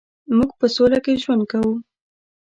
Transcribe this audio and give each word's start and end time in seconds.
مونږ 0.35 0.51
په 0.59 0.65
سوله 0.75 0.99
کې 1.05 1.19
ژوند 1.23 1.43
کوو 1.51 1.73